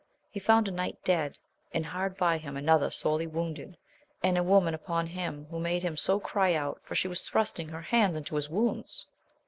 He 0.31 0.39
found 0.39 0.67
a 0.67 0.71
knight 0.71 0.97
dead, 1.03 1.37
and 1.75 1.85
hard 1.85 2.17
by 2.17 2.39
him 2.39 2.57
another 2.57 2.89
sorely 2.89 3.27
wounded, 3.27 3.77
and 4.23 4.35
a 4.35 4.41
woman 4.41 4.73
upon 4.73 5.05
him, 5.05 5.45
who 5.51 5.59
made 5.59 5.83
him 5.83 5.95
so 5.95 6.19
cry 6.19 6.55
out, 6.55 6.79
for 6.83 6.95
she 6.95 7.07
was 7.07 7.21
thrusting 7.21 7.67
her 7.69 7.83
hands 7.83 8.17
into 8.17 8.33
his 8.35 8.49
wounds. 8.49 9.05